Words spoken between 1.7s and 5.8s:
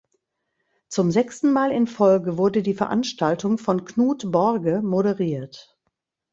in Folge wurde die Veranstaltung von Knut Borge moderiert.